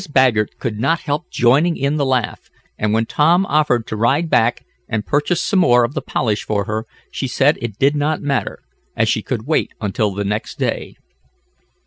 Baggert 0.11 0.57
could 0.57 0.79
not 0.79 1.01
help 1.01 1.29
joining 1.29 1.77
in 1.77 1.97
the 1.97 2.05
laugh, 2.07 2.49
and 2.75 2.91
when 2.91 3.05
Tom 3.05 3.45
offered 3.45 3.85
to 3.85 3.95
ride 3.95 4.31
back 4.31 4.65
and 4.89 5.05
purchase 5.05 5.43
some 5.43 5.59
more 5.59 5.83
of 5.83 5.93
the 5.93 6.01
polish 6.01 6.43
for 6.43 6.65
her, 6.65 6.87
she 7.11 7.27
said 7.27 7.59
it 7.61 7.77
did 7.77 7.95
not 7.95 8.19
matter, 8.19 8.63
as 8.97 9.07
she 9.07 9.21
could 9.21 9.45
wait 9.45 9.73
until 9.79 10.09
the 10.11 10.25
next 10.25 10.57
day. 10.57 10.95